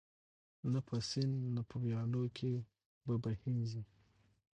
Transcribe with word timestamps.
نه 0.73 0.79
په 0.87 0.95
سیند 1.09 1.35
نه 1.55 1.61
په 1.69 1.75
ویالو 1.83 2.23
کي 2.37 2.51
به 3.05 3.15
بهیږي 3.23 3.83